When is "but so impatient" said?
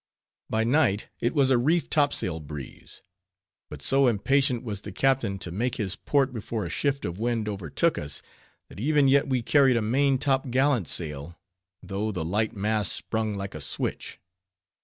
3.69-4.63